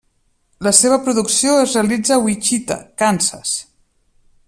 La 0.67 0.71
seva 0.77 0.97
producció 1.09 1.53
es 1.65 1.75
realitza 1.79 2.17
a 2.17 2.19
Wichita, 2.25 2.79
Kansas. 3.03 3.57